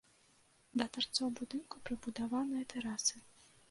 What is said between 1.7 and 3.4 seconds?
прыбудаваныя тэрасы.